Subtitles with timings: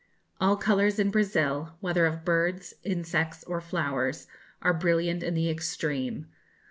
[0.39, 4.25] All colours in Brazil, whether of birds, insects, or flowers,
[4.63, 6.25] are brilliant in the extreme.